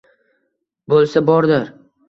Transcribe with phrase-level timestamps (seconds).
[0.95, 1.71] Bo‘lsa bordir.